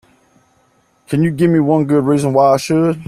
Can 1.09 1.21
you 1.21 1.29
give 1.29 1.51
me 1.51 1.59
one 1.59 1.85
good 1.85 2.05
reason 2.05 2.33
why 2.33 2.55
I 2.55 2.57
should? 2.57 2.99